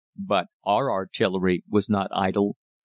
"But 0.17 0.47
our 0.63 0.89
artillery 0.89 1.63
was 1.69 1.87
not 1.87 2.09
idle. 2.11 2.55